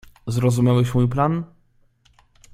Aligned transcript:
"Zrozumiałeś 0.27 0.93
mój 0.93 1.07
plan?" 1.09 1.43